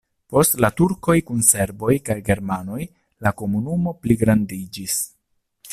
Post 0.35 0.55
la 0.63 0.69
turkoj 0.79 1.15
kun 1.27 1.43
serboj 1.49 1.93
kaj 2.09 2.17
germanoj 2.31 2.81
la 3.27 3.35
komunumo 3.43 3.95
pligrandiĝis. 4.07 4.97